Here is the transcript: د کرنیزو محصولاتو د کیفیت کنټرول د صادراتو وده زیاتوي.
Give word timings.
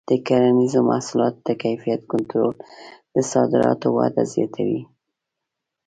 د 0.09 0.11
کرنیزو 0.27 0.79
محصولاتو 0.89 1.39
د 1.47 1.49
کیفیت 1.63 2.01
کنټرول 2.11 2.55
د 3.13 3.15
صادراتو 3.31 3.87
وده 3.97 4.23
زیاتوي. 4.33 4.81